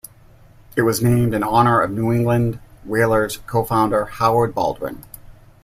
It 0.75 0.81
was 0.81 1.03
named 1.03 1.35
in 1.35 1.43
honour 1.43 1.79
of 1.79 1.91
New 1.91 2.11
England 2.11 2.59
Whalers 2.85 3.37
co-founder 3.45 4.05
Howard 4.05 4.55
Baldwin. 4.55 5.03